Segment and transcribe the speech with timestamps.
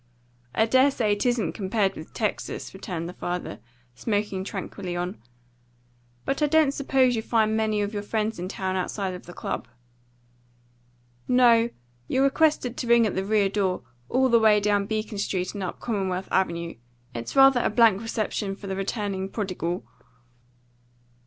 [0.55, 3.59] "I dare say it isn't, compared with Texas," returned the father,
[3.93, 5.21] smoking tranquilly on.
[6.25, 9.31] "But I don't suppose you find many of your friends in town outside of the
[9.33, 9.67] club."
[11.27, 11.69] "No;
[12.07, 15.61] you're requested to ring at the rear door, all the way down Beacon Street and
[15.61, 16.73] up Commonwealth Avenue.
[17.13, 19.85] It's rather a blank reception for the returning prodigal."